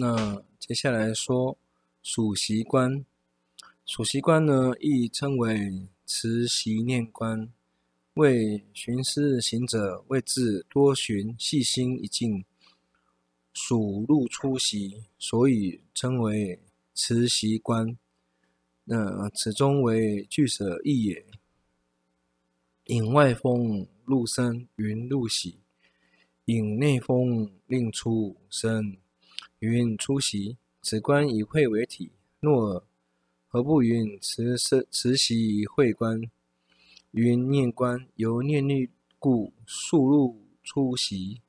[0.00, 1.58] 那接下来说
[2.04, 3.04] 数息观，
[3.84, 7.52] 数息观呢，亦称为持息念观，
[8.14, 12.44] 为寻思行者为自多寻细心一境，
[13.52, 16.60] 数入出席，所以称为
[16.94, 17.98] 持息观。
[18.84, 21.26] 那此中为俱舍意也。
[22.84, 25.58] 引外风入身，云入喜；
[26.44, 28.96] 引内风令出身。
[29.60, 32.12] 云出席，此观以慧为体。
[32.38, 32.86] 若
[33.48, 36.22] 何不云持身持息慧观？
[37.10, 41.40] 云念观由念力故，速入出席，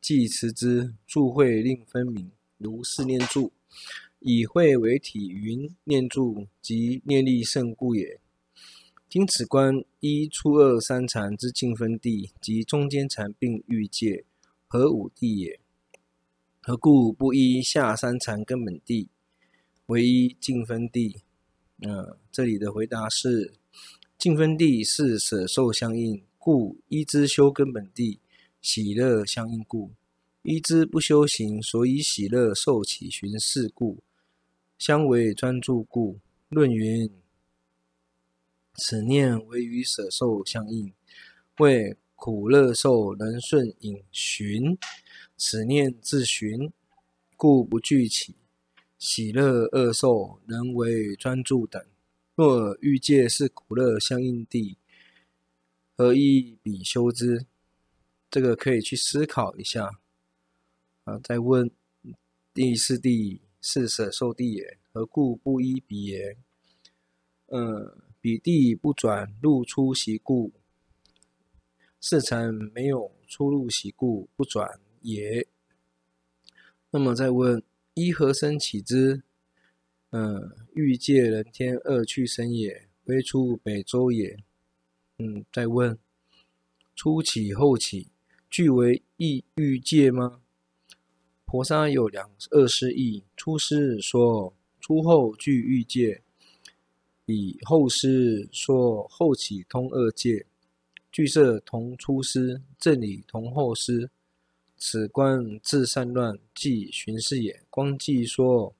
[0.00, 3.52] 即持之住慧令分明，如是念住。
[4.18, 8.18] 以慧为体，云念住即念力胜故也。
[9.08, 14.24] 今此观一初二三禅之净分地及中间禅并欲界，
[14.66, 15.60] 合五地也。
[16.66, 19.10] 何故不依下三禅根本地，
[19.84, 21.20] 唯依净分地？
[21.82, 23.52] 呃，这里的回答是：
[24.16, 28.18] 净分地是舍受相应，故依之修根本地；
[28.62, 29.90] 喜乐相应故，
[30.40, 34.02] 依之不修行，所以喜乐受起寻事故，
[34.78, 36.18] 相为专注故。
[36.48, 37.10] 论云：
[38.76, 40.94] 此念唯与舍受相应，
[41.58, 44.78] 谓苦乐受能顺引寻。
[45.46, 46.72] 此念自寻，
[47.36, 48.32] 故不具起；
[48.96, 51.84] 喜乐恶受能为专注等。
[52.34, 54.78] 若欲界是苦乐相应地，
[55.98, 57.44] 何依彼修之？
[58.30, 60.00] 这个可以去思考一下。
[61.04, 61.70] 啊，再问
[62.54, 66.38] 第四地是舍受地也，何故不依彼也？
[67.48, 70.54] 嗯，彼地不转入出息故，
[72.00, 74.80] 四禅没有出入息故不转。
[75.04, 75.46] 也，
[76.90, 79.22] 那么再问：一何生起之？
[80.10, 84.38] 嗯，欲界人天二趣生也，非出北洲也。
[85.18, 85.98] 嗯，再问：
[86.96, 88.08] 初起后起，
[88.48, 90.40] 俱为异欲界吗？
[91.44, 96.22] 婆沙有两二师义，初师说初后俱欲界，
[97.26, 100.46] 以后师说后起通二界，
[101.12, 104.10] 俱摄同初师，正理同后师。
[104.76, 107.62] 此观自散乱，即寻事也。
[107.70, 108.74] 光记说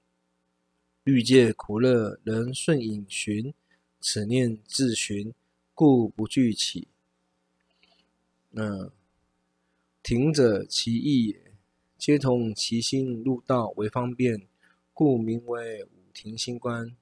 [1.05, 3.55] 欲界苦乐能顺引寻，
[4.01, 5.33] 此念自寻，
[5.73, 6.89] 故不具起。
[8.51, 8.91] 嗯，
[10.03, 11.53] 停者其意也，
[11.97, 14.47] 皆同其心入道为方便，
[14.93, 16.95] 故名为五停心观。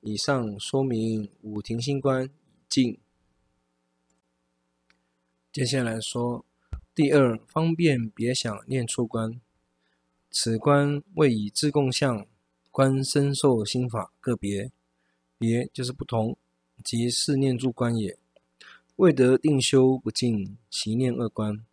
[0.00, 2.30] 以上说明五停心观已
[2.68, 2.98] 尽。
[5.52, 6.44] 接下来说。
[6.94, 9.40] 第二方便别想念处观，
[10.30, 12.26] 此观谓以自共相
[12.70, 14.70] 观身受心法个别，
[15.38, 16.36] 别就是不同，
[16.84, 18.18] 即是念住观也。
[18.96, 21.64] 未得定修不净息念二观，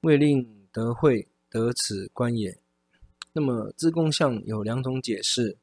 [0.00, 2.58] 未令得慧得此观也。
[3.34, 5.58] 那么自共相有两种解释，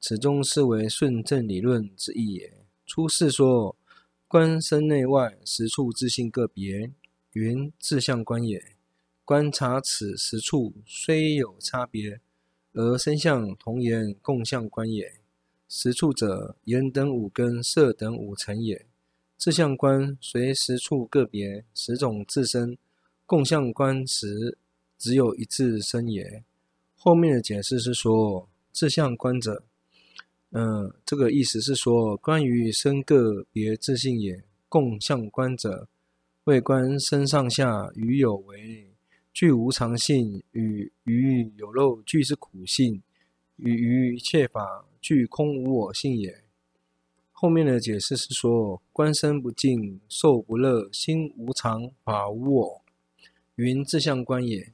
[0.00, 2.54] 此中是为顺正理论之意也。
[2.86, 3.76] 初世说
[4.26, 6.90] 观身内外实处自性个别。
[7.38, 8.60] 云自相观也，
[9.24, 12.20] 观察此实处虽有差别，
[12.72, 15.20] 而身相同言共相观也。
[15.68, 18.86] 实处者，眼等五根、色等五尘也。
[19.36, 22.74] 自相观随实处个别，十种自身；
[23.24, 24.58] 共相观时，
[24.98, 26.42] 只有一自身也。
[26.96, 29.62] 后面的解释是说，自相观者，
[30.50, 34.42] 嗯、这个意思是说，关于身个别自性也。
[34.68, 35.86] 共相观者。
[36.48, 38.90] 为观身上下与有为
[39.34, 43.02] 具无常性，与于有漏俱是苦性，
[43.56, 46.42] 与于一切法具空无我性也。
[47.32, 52.82] 后面的解释是说，观身不净，受不乐，心无常，法无我，
[53.56, 54.72] 云自相观也。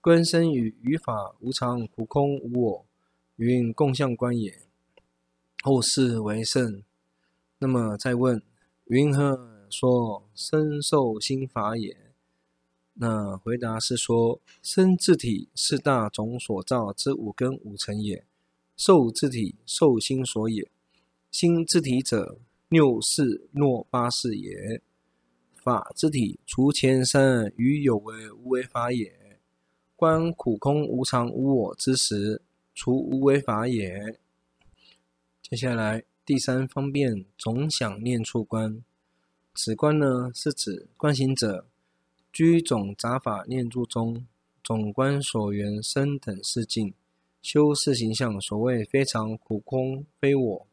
[0.00, 2.86] 观身与于法无常、苦空无我，
[3.36, 4.58] 云共相观也。
[5.62, 6.82] 后世为圣。
[7.60, 8.42] 那么再问，
[8.86, 9.51] 云何？
[9.72, 11.96] 说身受心法也，
[12.92, 18.26] 那回答是说，身自体是大种所造之五根五尘也，
[18.76, 20.70] 受自体受心所也，
[21.30, 22.38] 心自体者
[22.68, 24.82] 六识若八识也，
[25.56, 29.40] 法自体除前三与有为无为法也，
[29.96, 32.42] 观苦空无常无我之时，
[32.74, 34.18] 除无为法也。
[35.40, 38.84] 接下来第三方便总想念处观。
[39.54, 41.66] 此观呢，是指观行者
[42.32, 44.26] 居总杂法念住中，
[44.64, 46.94] 总观所缘身等事境，
[47.42, 50.66] 修四行相，所谓非常苦空非我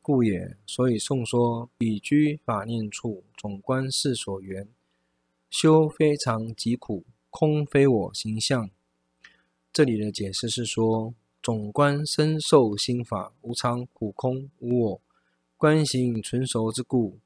[0.00, 0.56] 故也。
[0.64, 4.68] 所以颂说彼居法念处，总观是所缘，
[5.50, 8.70] 修非常即苦空非我形象。
[9.72, 15.00] 这里的解释是说，总观身受心法无常苦空无我，
[15.56, 17.18] 观行纯熟之故，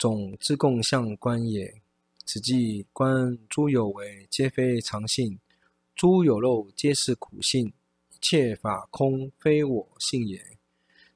[0.00, 1.74] 总自共相观也。
[2.24, 5.38] 此即观诸有为皆非常性，
[5.94, 7.74] 诸有漏皆是苦性。
[8.10, 10.42] 一切法空非我性也，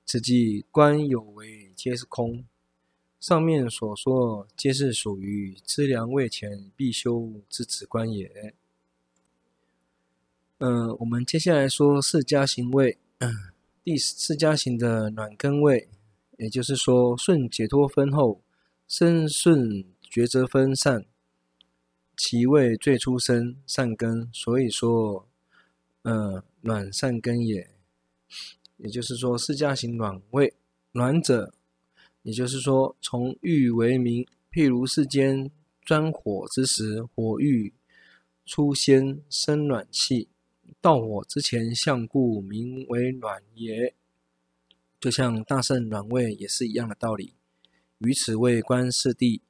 [0.05, 2.45] 此即观有为皆是空。
[3.19, 8.55] 上面所说皆是属于资粮位前必修之子观也。
[10.59, 12.99] 嗯、我们接下来说四加行位，
[13.83, 15.89] 第四加行的暖根位，
[16.37, 18.43] 也就是说顺解脱分后，
[18.89, 21.05] 生顺觉则分善，
[22.17, 25.29] 其位最初生善根，所以说，
[26.03, 26.45] 呃。
[26.67, 27.75] 暖善根也，
[28.79, 30.55] 也就是说，四加行暖位，
[30.93, 31.53] 暖者，
[32.23, 35.51] 也就是说，从欲为名，譬如世间
[35.83, 37.75] 钻火之时，火欲
[38.47, 40.27] 初先生暖气，
[40.81, 43.95] 到火之前相故名为暖也。
[44.99, 47.35] 就像大圣暖位也是一样的道理。
[47.99, 49.41] 于此位观四谛，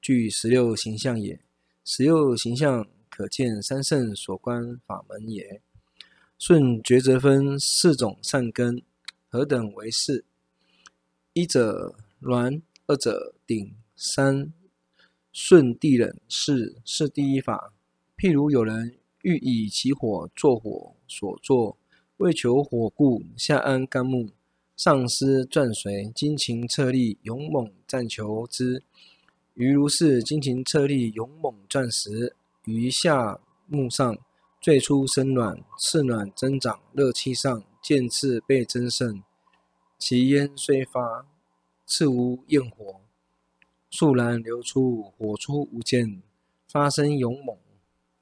[0.00, 1.40] 具十六形象也。
[1.84, 5.60] 十六形象可见三圣所观法门也。
[6.38, 8.82] 顺觉则分四种善根，
[9.28, 10.24] 何等为四？
[11.32, 14.52] 一者暖，二者顶，三
[15.32, 17.72] 顺地忍，四是第一法。
[18.16, 21.78] 譬如有人欲以其火作火所作，
[22.18, 24.30] 为求火故，下安干木，
[24.76, 28.82] 上施钻水，精勤策力，勇猛暂求之。
[29.54, 32.34] 于如是精勤策力，勇猛钻时，
[32.64, 34.18] 于下木上。
[34.60, 39.22] 最初生暖，次暖增长，热气上渐次被增盛。
[39.98, 41.26] 其烟虽发，
[41.86, 43.00] 次无焰火，
[43.90, 46.20] 速然流出，火出无间，
[46.66, 47.56] 发生勇猛，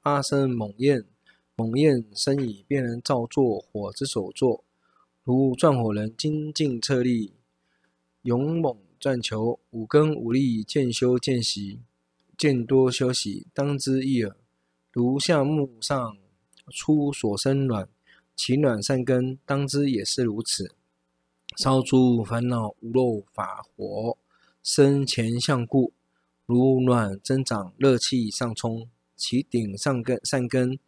[0.01, 1.05] 发生猛焰，
[1.55, 4.63] 猛焰生以便能造作火之所作。
[5.23, 7.33] 如钻火人精进策力，
[8.23, 11.79] 勇猛钻求，五根五力渐修渐习，
[12.37, 14.35] 渐多修习，当知一耳。
[14.91, 16.17] 如下木上。
[16.71, 17.89] 出所生暖，
[18.37, 20.73] 其暖善根当知也是如此。
[21.57, 24.17] 烧诸烦恼无漏法火，
[24.63, 25.91] 生前相故，
[26.45, 30.79] 如暖增长，热气上冲，其顶上根善根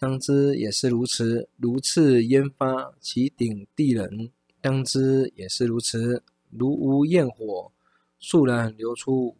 [0.00, 1.46] 当知也是如此。
[1.58, 6.22] 如次烟发，其顶地冷，当知也是如此。
[6.48, 7.70] 如无焰火，
[8.18, 9.36] 速然流出，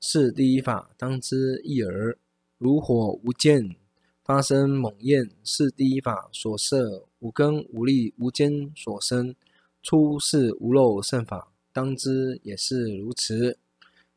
[0.00, 2.18] 是第一法，当知一耳。
[2.58, 3.76] 如火无间。
[4.24, 9.36] 发生猛焰，是第一法所摄，五根五力无间所生，
[9.84, 13.56] 出是无漏胜法，当知也是如此。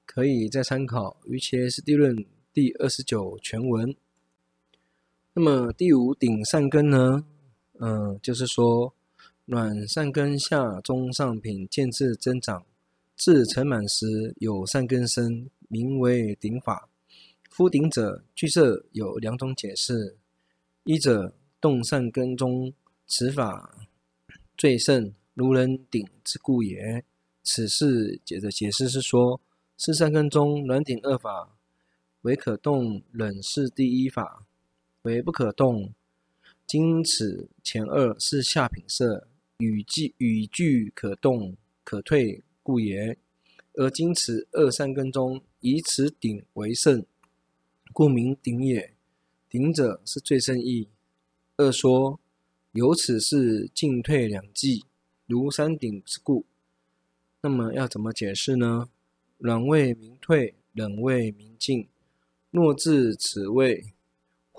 [0.08, 2.16] 可以再参考《瑜伽师地论》
[2.52, 3.96] 第二十九全文。
[5.36, 7.26] 那么第五顶善根呢？
[7.80, 8.94] 嗯，就是说
[9.46, 12.64] 暖善根下中上品渐次增长，
[13.16, 16.88] 至成满时有善根生，名为顶法。
[17.50, 20.18] 夫顶者，据舍有两种解释：
[20.84, 22.72] 一者动善根中，
[23.08, 23.88] 此法
[24.56, 27.04] 最胜，如人顶之故也。
[27.42, 29.42] 此事解的解释是说，
[29.78, 31.58] 四善根中暖顶二法，
[32.22, 34.46] 唯可动冷是第一法，
[35.04, 35.94] 为不可动。
[36.66, 43.18] 今此前二是下品色，语句语句可动可退故也。
[43.74, 47.06] 而今此二三根中，以此顶为胜。
[47.92, 48.94] 故名顶也，
[49.50, 50.88] 顶者是最胜义。
[51.58, 52.20] 二说
[52.72, 54.86] 由此是进退两计，
[55.26, 56.46] 如山顶之故。
[57.42, 58.90] 那么要怎么解释呢？
[59.40, 61.90] 暖位名退，冷位名进。
[62.52, 63.93] 若至此位，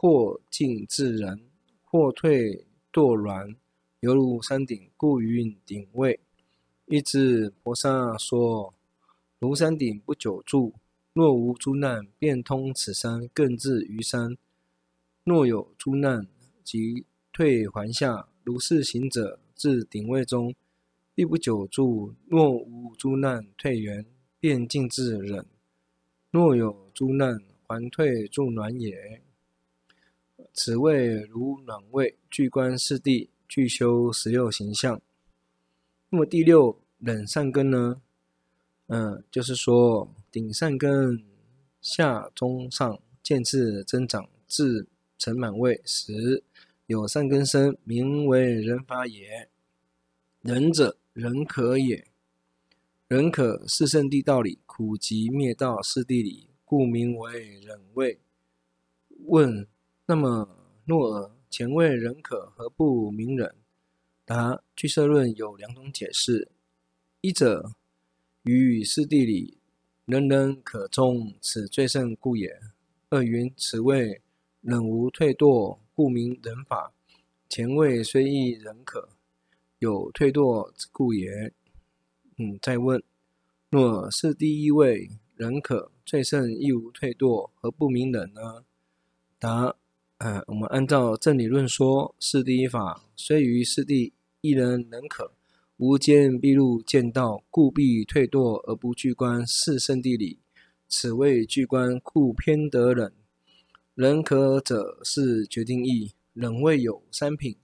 [0.04, 1.40] 或进自然，
[1.82, 3.56] 或退堕暖，
[4.00, 6.20] 犹如山顶，故云顶位。
[6.84, 8.74] 一支婆沙说：
[9.38, 10.74] 如山顶不久住。
[11.14, 14.36] 若无诸难，便通此山，更至于山。
[15.24, 16.26] 若有诸难，
[16.62, 18.28] 即退还下。
[18.42, 20.54] 如是行者至顶位中，
[21.14, 22.14] 必不久住。
[22.26, 24.04] 若无诸难，退缘，
[24.38, 25.46] 便尽至忍。
[26.30, 29.22] 若有诸难，还退住暖也。
[30.54, 35.02] 此位如暖位，具观四谛，具修十六形象。
[36.08, 38.00] 那么第六冷善根呢？
[38.86, 40.14] 嗯，就是说。
[40.34, 41.24] 顶善根
[41.80, 46.42] 下中上渐次增长至成满位时，
[46.86, 49.48] 有善根生，名为人法也。
[50.40, 52.04] 忍者，忍可也。
[53.06, 58.18] 忍可是圣地道理，苦集灭道是地理，故名为忍位。
[59.26, 59.68] 问：
[60.06, 60.46] 那么
[60.84, 63.54] 若尔前谓忍可，何不明忍？
[64.26, 66.50] 答：俱舍论有两种解释：
[67.22, 67.72] 一者，
[68.42, 69.56] 于是地理，
[70.04, 72.50] 人人可中，此最胜故也；
[73.08, 74.20] 二云，此谓
[74.60, 76.92] 忍无退堕，故名忍法。
[77.48, 79.08] 前谓虽亦忍可，
[79.78, 81.50] 有退堕之故也。
[82.36, 83.02] 嗯，再问：
[83.70, 88.66] 若是第一位忍可最胜亦无退堕，何不明忍呢？
[89.38, 89.74] 答。
[90.24, 95.30] 呃，我们按照正理论说，是第一法虽于是谛一人忍可，
[95.76, 100.38] 无间必入见道，故必退堕而不具观，四圣地理。
[100.88, 103.12] 此谓具观，故偏得忍。
[103.94, 107.54] 忍可者是决定义，忍位有三品，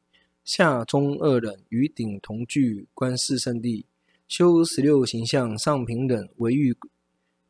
[0.45, 3.87] 下中二忍与顶同具观四圣地。
[4.29, 6.77] 修十六形象，上品忍为欲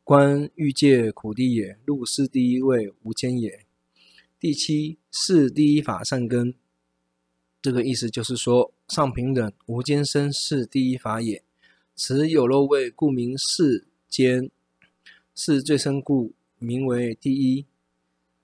[0.05, 3.65] 观欲界苦地也，入是第一位无间也。
[4.41, 6.55] 第七是第一法善根，
[7.61, 11.43] 这个意思就是说，上平等无间生是第一法也。
[11.95, 14.49] 此有漏位，故名世间，
[15.35, 17.67] 是最深故名为第一。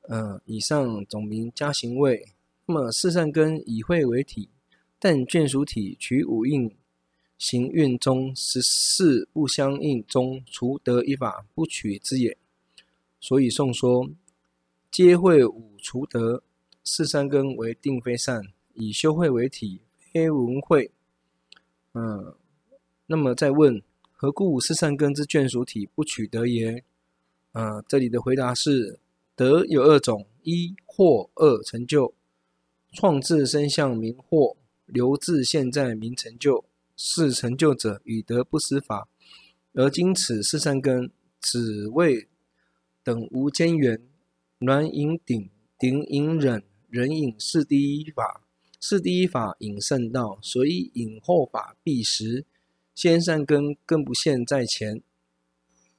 [0.02, 2.28] 呃，以上总名加行位。
[2.68, 4.50] 那么四善根以慧为体，
[5.00, 6.72] 但眷属体取五蕴
[7.40, 12.38] 行运中十四不相应中，除得一法不取之也。
[13.20, 14.12] 所以颂说。
[14.92, 16.44] 皆会五除得
[16.84, 18.42] 四善根为定非善，
[18.74, 20.92] 以修慧为体，非文慧。
[21.94, 22.36] 嗯，
[23.06, 26.84] 那么再问，何故五四善根之眷属体不取得也？
[27.54, 29.00] 嗯，这里的回答是：
[29.36, 32.14] 得有二种，一或，二成就。
[32.94, 36.66] 创自生相名或，留自现在名成就。
[37.00, 39.08] 是成就者与得不失法，
[39.74, 42.28] 而今此四善根只为
[43.04, 44.02] 等无间缘。
[44.60, 48.42] 暖引顶，顶引忍，忍引是第一法，
[48.80, 52.46] 是第一法引圣道，所以引后法必实。
[52.96, 55.04] 先善根更不现在前。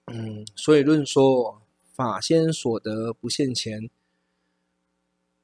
[0.07, 1.63] 嗯，所以论说
[1.93, 3.89] 法先所得不现前。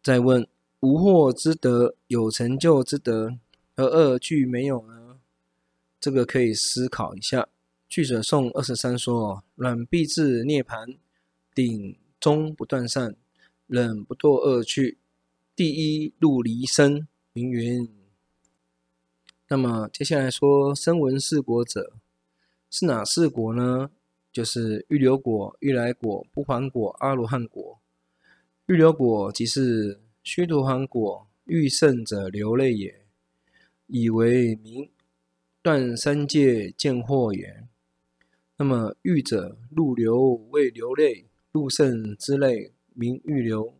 [0.03, 0.49] 再问
[0.81, 3.39] 无惑之德，有成就之德，
[3.77, 5.21] 而二俱没有呢？
[6.01, 7.49] 这个可以思考一下。
[7.89, 10.97] 俱舍颂二十三说：暖必至涅槃，
[11.55, 11.97] 顶。
[12.25, 13.15] 终不断善，
[13.67, 14.97] 忍不堕恶趣，
[15.55, 17.87] 第一入离生，名云。
[19.49, 21.93] 那么接下来说声闻四果者
[22.71, 23.91] 是哪四果呢？
[24.33, 27.79] 就是欲流果、欲来果、不还果、阿罗汉果。
[28.69, 33.05] 欲流果即是须陀洹果，欲胜者流泪也，
[33.87, 34.91] 以为名
[35.61, 37.67] 断三界见惑也。
[38.57, 41.27] 那么欲者入流为流泪。
[41.55, 43.73] 入圣之类名预流，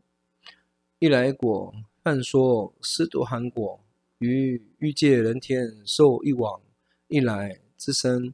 [1.01, 3.81] 一来果，泛说须陀洹果，
[4.21, 6.61] 于欲界人天受欲往
[7.09, 8.33] 一来之身，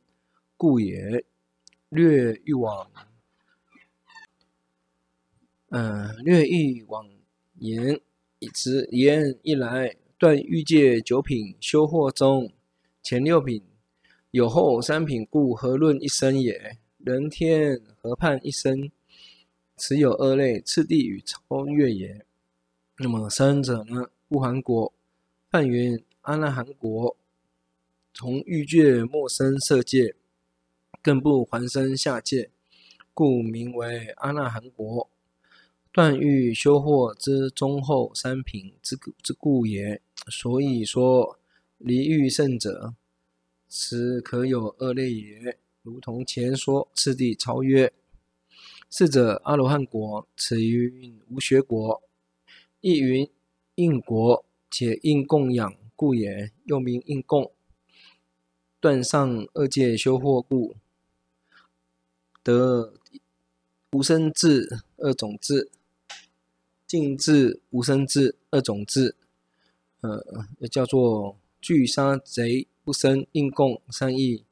[0.58, 1.24] 故也。
[1.88, 2.88] 略欲往，
[5.70, 7.08] 嗯、略欲往
[7.60, 7.98] 言，
[8.40, 12.52] 以直言一来断欲界九品修惑中，
[13.02, 13.62] 前六品
[14.32, 16.76] 有后三品，故何论一生也。
[16.98, 18.92] 人天何判一生。
[19.82, 22.26] 此有二类，次第与超越也。
[22.98, 24.10] 那么三者呢？
[24.28, 24.92] 不还果，
[25.48, 27.16] 梵云阿那含国，
[28.12, 30.14] 从欲界没生色界，
[31.00, 32.50] 更不还生下界，
[33.14, 35.08] 故名为阿那含国。
[35.90, 40.02] 断欲修惑之中后三品之之故也。
[40.28, 41.38] 所以说
[41.78, 42.92] 离欲圣者，
[43.66, 45.56] 此可有二类也。
[45.80, 47.90] 如同前说，次第超越。
[48.90, 52.02] 是者阿罗汉国，此云无学国，
[52.80, 53.30] 亦云
[53.76, 57.52] 应国，且应供养故也，又名应供。
[58.80, 60.74] 断上二界修惑故，
[62.42, 62.94] 得
[63.92, 65.70] 无生智二种智，
[66.84, 69.14] 尽智无生智二种智，
[70.00, 74.44] 呃，也叫做俱杀贼不生应供三义。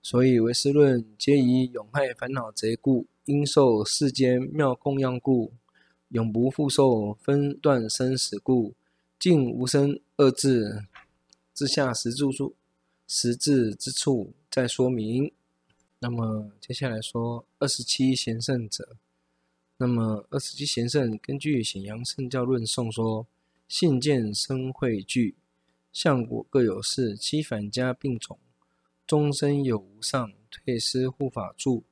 [0.00, 3.06] 所以唯识论皆以永害烦恼贼故。
[3.26, 5.52] 应受世间妙供养故，
[6.08, 8.74] 永不复受分断生死故，
[9.18, 10.84] 尽无生二字
[11.54, 12.54] 之下十住处，
[13.06, 15.32] 十字之处再说明。
[15.98, 18.96] 那么接下来说二十七贤圣者。
[19.78, 23.26] 那么二十七贤圣根据显扬圣教论颂说，
[23.68, 25.34] 信见生会聚，
[25.92, 28.38] 相果各有事，七返家并种，
[29.06, 31.84] 终身有无上，退失护法住，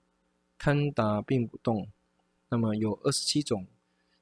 [0.58, 1.88] 堪达并不动。
[2.48, 3.66] 那么有二十七种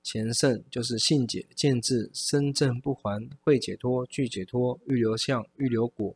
[0.03, 6.15] 前圣，就是信解、见智、身证不还、慧解脱、具解脱、预流相、预留果、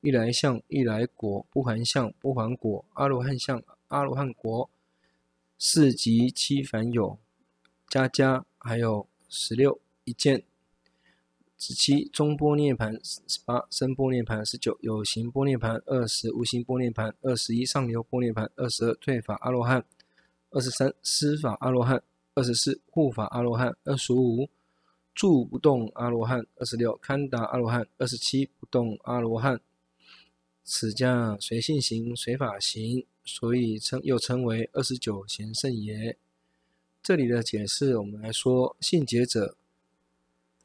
[0.00, 4.68] 一来相、一来果、不还相、不还果、阿罗汉相、阿罗汉果。
[5.60, 7.18] 四即七凡有，
[7.88, 10.44] 加加还有十六一见，
[11.58, 19.84] 十七中波涅盘，十八深波涅盘，十九有形波涅盘，二十无形波涅盘，二十一上流波涅盘，二十二退法阿罗汉，
[20.50, 22.02] 二十三施法阿罗汉，
[22.34, 24.48] 二十四护法阿罗汉，二十五
[25.14, 29.60] 住不动阿罗汉，二十六堪达阿罗汉，二十七不动阿罗汉。
[30.64, 33.04] 此家随性行，随法行。
[33.30, 36.16] 所以称又称为二十九贤圣也。
[37.02, 39.54] 这里的解释，我们来说信解者，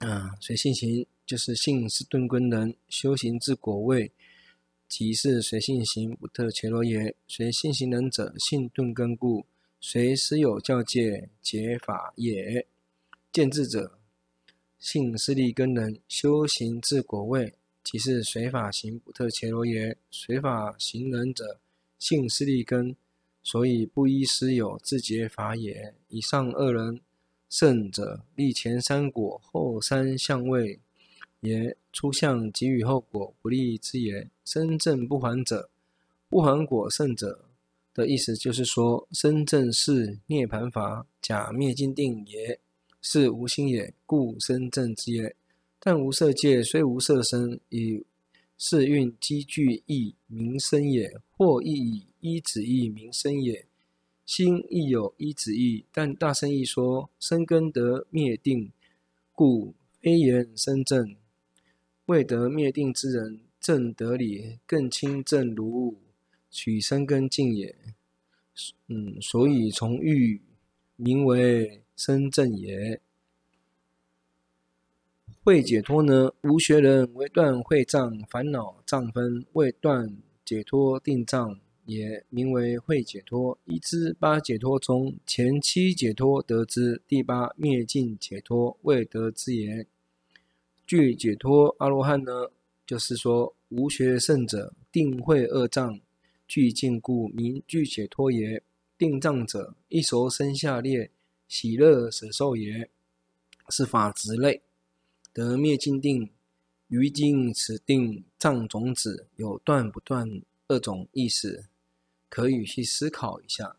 [0.03, 4.11] 啊，随性行就是性是顿根人，修行至果位，
[4.89, 7.15] 即是随性行不特伽罗耶。
[7.25, 9.45] 随性行人者，性顿根故，
[9.79, 12.67] 随师有教诫解法也。
[13.31, 13.97] 见智者，
[14.77, 19.97] 性是利根人，修行至果位，即是随法行不特伽罗耶。
[20.11, 21.59] 随法行人者。
[21.97, 22.97] 性是利根，
[23.41, 25.93] 所以不依师有自解法也。
[26.09, 26.99] 以上二人
[27.53, 30.79] 圣者，立前三果，后三相位
[31.41, 31.77] 也。
[31.91, 34.27] 初相给予后果不利之也。
[34.43, 35.69] 身正不还者，
[36.27, 37.45] 不还果圣者
[37.93, 42.59] 的意思就是说，身正是涅槃法，假灭尽定也，
[43.03, 45.35] 是无心也，故身正之也。
[45.79, 48.03] 但无色界虽无色身，以
[48.57, 53.67] 是运积聚亦名身也，或亦以依止义名身也。
[54.35, 58.71] 心亦有一子意，但大乘义说生根得灭定，
[59.31, 61.15] 故非言生正。
[62.07, 65.99] 未得灭定之人，正得理更清正如物，
[66.49, 67.75] 取生根净也。
[68.87, 70.41] 嗯，所以从欲
[70.95, 72.99] 名为生正也。
[75.43, 76.33] 会解脱呢？
[76.41, 83.57] 无学人为断会障烦恼障分，为断解脱定障，也名为慧解脱。
[83.65, 89.85] 已知八解脱中，前七解脱得知，第八灭尽解脱未得之言。
[90.85, 92.51] 具解脱阿罗汉呢？
[92.85, 95.99] 就是说无学圣者定慧二障
[96.47, 98.61] 具尽故名具解脱也。
[98.97, 101.09] 定障者一熟生下列
[101.47, 102.89] 喜乐舍受也，
[103.69, 104.61] 是法执类。
[105.33, 106.29] 得灭尽定，
[106.87, 111.65] 于今此定障种子有断不断二种意思，
[112.33, 113.75] 可以去思考一下。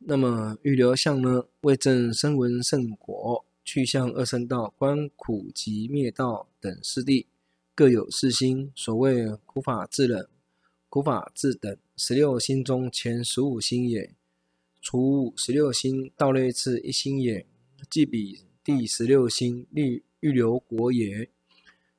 [0.00, 1.46] 那么预留相呢？
[1.62, 7.24] 为证声闻圣果，去向二圣道，观苦集灭道等四谛，
[7.74, 8.70] 各有四心。
[8.76, 10.28] 所谓苦法自忍、
[10.90, 14.12] 苦法自等十六心中前十五心也。
[14.82, 17.46] 除十六心，道内次一心也，
[17.88, 20.02] 即彼第十六心立。
[20.20, 21.30] 预留国也，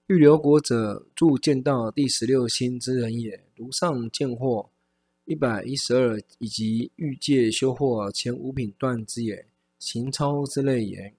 [0.06, 3.44] 预留国者，住见道第十六心之人也。
[3.56, 4.68] 如上见惑
[5.32, 9.46] 一百一十二，以及欲界修惑前五品断之也，
[9.80, 11.14] 行超之类也。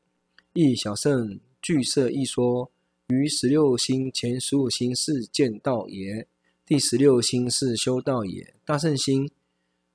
[0.52, 2.70] 亦小圣俱摄一说，
[3.08, 6.26] 于十六心前十五心是见道也，
[6.66, 8.52] 第十六心是修道也。
[8.66, 9.30] 大圣心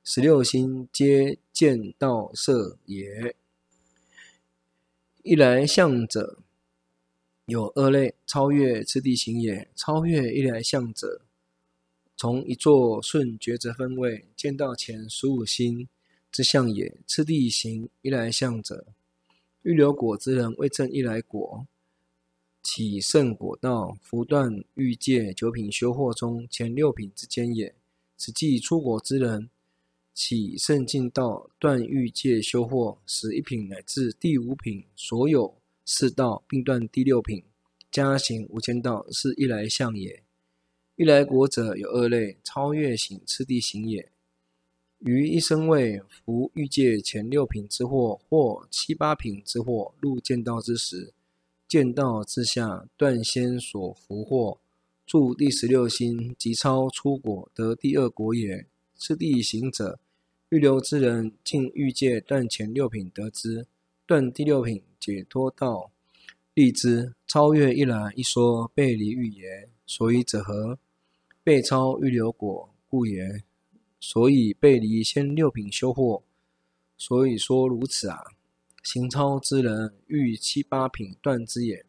[0.04, 3.36] 十六心皆见道色也。
[5.22, 6.40] 一来相者。
[7.46, 9.70] 有二类，超越次第行也。
[9.76, 11.22] 超越一来相者，
[12.20, 15.88] 从一座顺抉择分位见到前十五星
[16.32, 16.98] 之相也。
[17.06, 18.88] 次第行一来相者，
[19.62, 21.68] 欲留果之人为证一来果，
[22.64, 27.76] 起圣果道，福断欲界九品修惑中前六品之间也。
[28.18, 29.52] 此即出果之人，
[30.16, 35.56] 起胜进道，断欲界修惑使一品乃至第五品所有。
[35.86, 37.44] 四道并断第六品，
[37.92, 40.24] 加行无间道是一来相也。
[40.98, 44.10] 一来国者有二类，超越行次第行也。
[44.98, 51.14] 于一生位伏欲界前六品之惑，或七八品之惑，入见道之时，
[51.68, 54.58] 见道之下断先所伏惑，
[55.06, 58.66] 住第十六心，即超出果得第二果也。
[58.96, 60.00] 次第行者，
[60.50, 63.68] 欲流之人进欲界断前六品得之。
[64.08, 65.92] 断第六品解脱道，
[66.56, 70.80] 立之超越一来一说背离欲言，所以者何？
[71.48, 73.42] 背超预流果故也。
[74.02, 76.22] 所以背离先六品修惑，
[76.98, 78.22] 所以说如此啊。
[78.84, 81.86] 行超之人欲七八品断之也，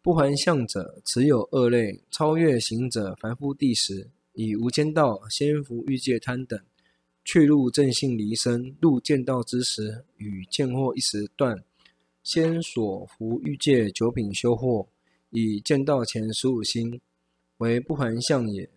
[0.00, 6.58] 不还相者，此有二类：超越行者，凡夫谛时，以无间道先伏欲界贪等，
[7.26, 11.62] 去入正性离身，入见道之时，与见惑一时断，
[12.22, 14.86] 先所服欲界九品修惑，
[15.28, 16.98] 以见道前十五心，
[17.58, 18.68] 为不还相也。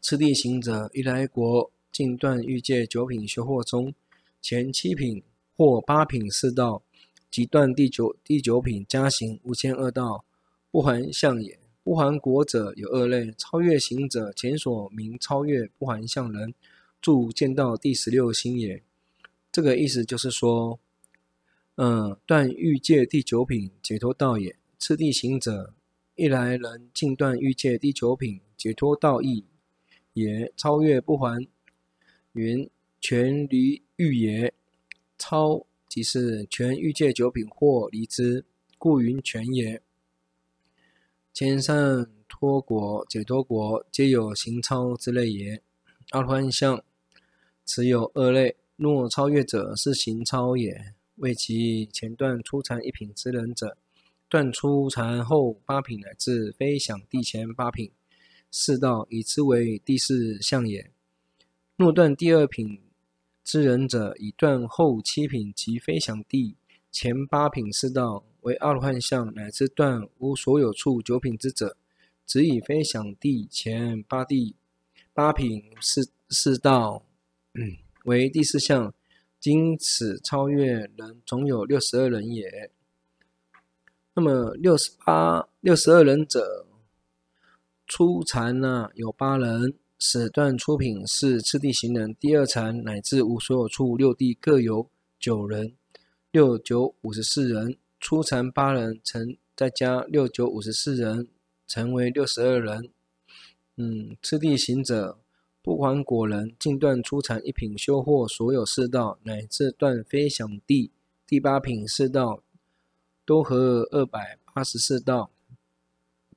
[0.00, 3.94] 次第行者，一来国尽断欲界九品修惑中，
[4.40, 5.22] 前七品
[5.56, 6.82] 或八品四道。
[7.30, 10.24] 即断第九第九品加行无间恶道，
[10.70, 11.58] 不还相也。
[11.82, 16.54] 不还国者有二类：超越行者，前所名超越不还相人，
[17.02, 18.82] 住见道第十六心也。
[19.52, 20.80] 这个意思就是说，
[21.76, 24.56] 嗯，断欲界第九品解脱道也。
[24.78, 25.74] 次第行者，
[26.18, 29.44] 一来能尽断欲界第九品解脱道义
[30.14, 30.52] 也。
[30.56, 31.46] 超越不还
[32.32, 32.68] 云
[33.00, 34.52] 全离欲也，
[35.16, 35.64] 超。
[35.88, 38.44] 即是全欲界九品或离之，
[38.76, 39.80] 故云全也。
[41.32, 45.62] 千善脱国、解脱国，皆有行超之类也。
[46.10, 46.82] 阿罗汉相，
[47.64, 50.74] 此有二类：若超越者，是行超也；
[51.16, 53.78] 为其前段初禅一品之人者，
[54.28, 57.90] 断初禅后八品乃至非想地前八品
[58.50, 60.90] 四道，以之为第四相也。
[61.76, 62.82] 若断第二品。
[63.44, 66.54] 之人者，以断后七品及非想地
[66.92, 71.74] 前八品四道为阿罗汉相，乃至断无所有处九品之者，
[72.26, 74.54] 只以非想地前八地
[75.14, 77.06] 八品四四道、
[78.04, 78.92] 为第四相。
[79.40, 82.70] 今此超越人总有六十二人也。
[84.18, 86.66] 那么六十八六十二人者，
[87.86, 89.74] 初禅呢有八人。
[90.00, 95.72] 始断初品是次第行人，第二禅乃至无所有处六地各有九人，
[96.32, 97.76] 六九五十四人。
[98.00, 101.28] 初禅八人，乘再加六九五十四人，
[101.68, 102.90] 成为六十二人。
[103.76, 105.20] 嗯，次第行者
[105.62, 110.90] 不还果人，尽断初禅一品修获所有四道，乃至断非想地
[111.24, 112.42] 第八品四道，
[113.28, 115.30] 都合二百八十四道。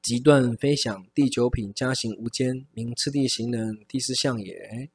[0.02, 4.90] 即断非想第九品加行无间，名次第行人第四相也。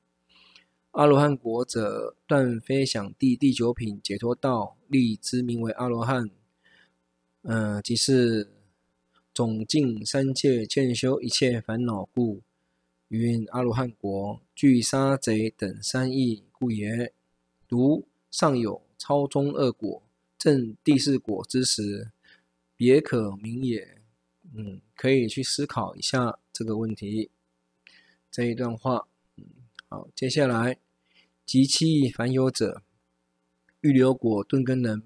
[0.90, 6.28] 阿罗汉国者，断非想第第九品解脱道，立之名为阿罗汉。
[7.44, 8.50] 嗯、呃，即是
[9.32, 12.42] 总尽三界劝修一切烦恼故，
[13.08, 17.14] 云阿罗汉国，具杀贼等三义故也。
[17.68, 20.02] 如上有超中恶果，
[20.46, 22.12] 正第四果之时，
[22.76, 23.98] 别可名也。
[24.54, 27.30] 嗯，可以去思考一下这个问题。
[28.30, 29.44] 这一段话，嗯，
[29.88, 30.78] 好，接下来，
[31.44, 32.80] 及其凡有者，
[33.80, 35.02] 欲留果顿根人，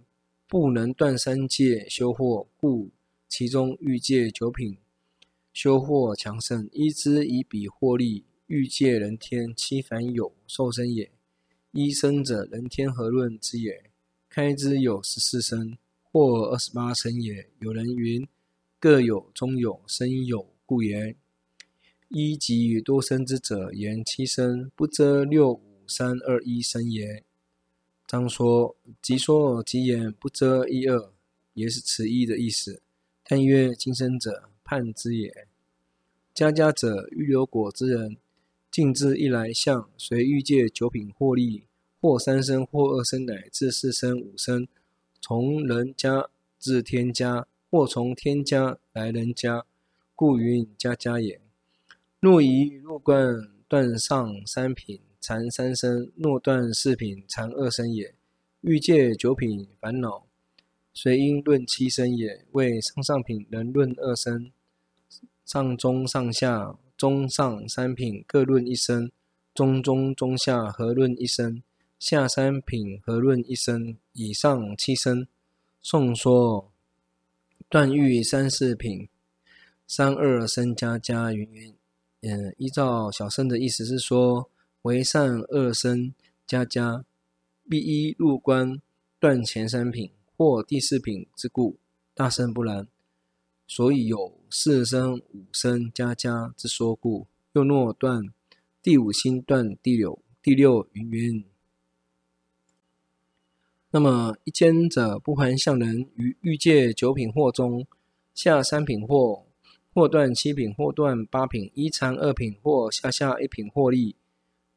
[0.47, 2.91] 不能断三界修惑，故
[3.27, 4.77] 其中欲界九品
[5.55, 11.11] 修惑强盛，依之以彼获利，欲界人天七凡有受生也。
[11.73, 13.90] 依生者，人天何论之也？
[14.31, 15.77] 开之有十四生，
[16.13, 17.49] 或二十八生也。
[17.59, 18.27] 有人云。
[18.79, 21.17] 各有中有生有故也。
[22.09, 27.25] 一及多生之者言七生，不遮六五三二一生也。
[28.07, 31.13] 张说即说即言不遮一二，
[31.55, 32.81] 也是此一的意思。
[33.25, 35.49] 但曰今生者判之也。
[36.33, 38.17] 家家者欲有果之人，
[38.71, 41.65] 尽至一来相，随欲借九品获利，
[42.01, 44.67] 或三生，或二生，乃至四生五生，
[45.21, 47.47] 从人家至天家。
[47.73, 49.65] 或从天家来人家，
[50.17, 51.41] 故云家家也。
[52.19, 58.13] 若以入观断上三品禅三生，若断四品禅二生也。
[58.63, 60.27] 欲界九品烦恼，
[60.93, 62.45] 虽应论七生也。
[62.51, 64.51] 为上上品能论二生，
[65.45, 69.13] 上中上下中上三品各论一生，
[69.55, 71.63] 中中中下合论一生，
[72.01, 75.29] 下三品和论一生，以上七生。
[75.83, 76.73] 宋说。
[77.69, 79.09] 断欲三四品，
[79.87, 81.73] 三二生加加云云。
[82.23, 84.51] 嗯，依照小生的意思是说，
[84.83, 86.13] 为善二生
[86.49, 87.05] 加加，
[87.69, 88.81] 必一入关
[89.21, 91.77] 断前三品或第四品之故。
[92.13, 92.89] 大圣不然，
[93.69, 97.29] 所以有四生五生加加之说故。
[97.53, 98.25] 又若断
[98.83, 101.50] 第五心断第六第六云云。
[103.93, 107.85] 那么一间者不还向人于欲界九品惑中，
[108.33, 109.43] 下三品惑，
[109.93, 114.15] 或断七品，或断八品，一禅二品，或下下一品获利，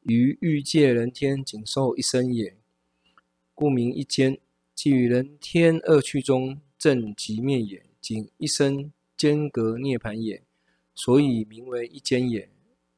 [0.01, 2.57] 于欲界人天仅受一生也。
[3.53, 4.39] 故名一间，
[4.73, 10.41] 即于人天二趣中正即灭也，仅一生间隔涅槃也，
[10.95, 12.49] 所以名为一间也。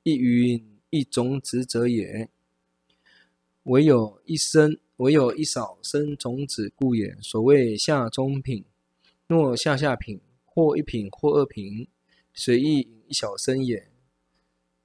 [0.03, 2.29] 亦云一种子者也。
[3.63, 7.17] 唯有一生，唯有一少生种子故也。
[7.21, 8.63] 所谓下中品，
[9.27, 11.87] 若下下品，或一品或二品，
[12.33, 13.89] 随意一小生也。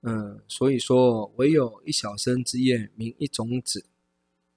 [0.03, 3.85] 嗯，所以说唯有一小生之业，名一种子。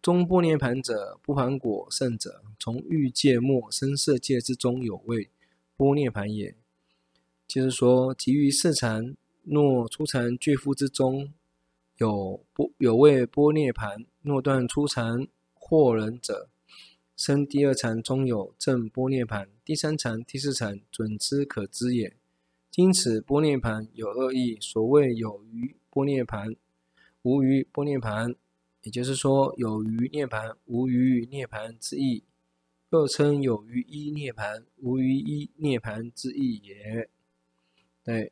[0.01, 5.29] 中般涅盘者，不盘果圣者，从欲界末声色界之中有位，
[5.77, 6.55] 般涅盘也。
[7.47, 11.31] 就是说，即于四禅，若初禅具复之中，
[11.97, 15.27] 有般有位般涅盘；若断初禅
[15.75, 16.49] 惑人者，
[17.15, 22.15] 生第二禅中有正波涅槃，第三禅、第四禅准之可知也。
[22.69, 26.55] 今此波涅槃有二义，所谓有余波涅槃，
[27.23, 28.35] 无余波涅槃。
[28.83, 32.23] 也就是说，有余涅槃、无余涅槃之意，
[32.91, 37.09] 又称有余一涅槃、无余一涅槃之意也。
[38.03, 38.31] 对，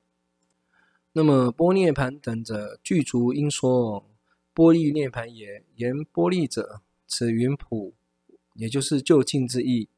[1.14, 4.08] 那么波涅槃等者，具足应说
[4.54, 5.64] 波利涅槃也。
[5.78, 7.94] 言波利者，此云普，
[8.56, 9.90] 也就是就近之意；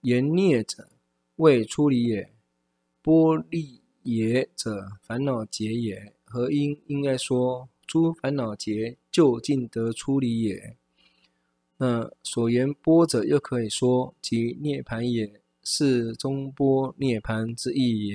[0.00, 0.88] 言涅者，
[1.36, 2.32] 谓出离也。
[3.02, 6.14] 波利也者，烦恼结也。
[6.24, 7.68] 何因应该说。
[7.86, 10.76] 诸烦恼结，就近得出离也。
[11.76, 18.04] 那所言波者，又可以说即涅槃也，是中波涅槃之意也。